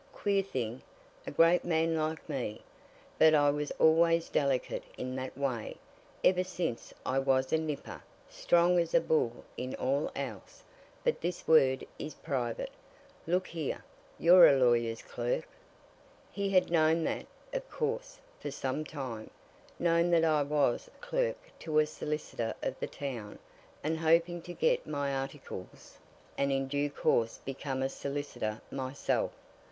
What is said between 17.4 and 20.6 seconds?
of course, for some time known that I